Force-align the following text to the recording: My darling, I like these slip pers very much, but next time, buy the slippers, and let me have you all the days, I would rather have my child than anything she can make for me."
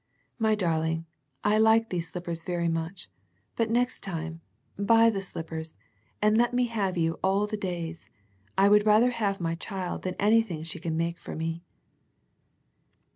My 0.39 0.55
darling, 0.55 1.05
I 1.43 1.59
like 1.59 1.89
these 1.91 2.09
slip 2.09 2.23
pers 2.23 2.41
very 2.41 2.67
much, 2.67 3.07
but 3.55 3.69
next 3.69 4.01
time, 4.01 4.41
buy 4.75 5.11
the 5.11 5.21
slippers, 5.21 5.77
and 6.23 6.39
let 6.39 6.55
me 6.55 6.65
have 6.65 6.97
you 6.97 7.19
all 7.23 7.45
the 7.45 7.55
days, 7.55 8.09
I 8.57 8.67
would 8.67 8.87
rather 8.87 9.11
have 9.11 9.39
my 9.39 9.53
child 9.53 10.01
than 10.01 10.15
anything 10.15 10.63
she 10.63 10.79
can 10.79 10.97
make 10.97 11.19
for 11.19 11.35
me." 11.35 11.61